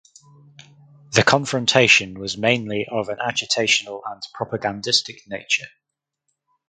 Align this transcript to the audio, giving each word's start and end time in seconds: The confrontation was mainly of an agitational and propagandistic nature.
The 1.11 1.21
confrontation 1.21 2.17
was 2.17 2.35
mainly 2.35 2.87
of 2.91 3.09
an 3.09 3.17
agitational 3.19 4.01
and 4.07 4.19
propagandistic 4.33 5.21
nature. 5.27 5.67